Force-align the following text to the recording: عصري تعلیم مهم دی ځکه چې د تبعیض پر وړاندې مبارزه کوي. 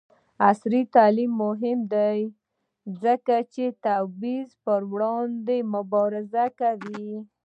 عصري 0.47 0.81
تعلیم 0.95 1.31
مهم 1.45 1.79
دی 1.93 2.17
ځکه 3.01 3.35
چې 3.53 3.63
د 3.69 3.75
تبعیض 3.85 4.49
پر 4.63 4.81
وړاندې 4.91 5.57
مبارزه 5.75 6.45
کوي. 6.59 7.13